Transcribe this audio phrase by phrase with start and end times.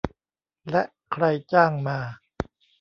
[0.69, 1.23] และใคร
[1.53, 1.99] จ้างมา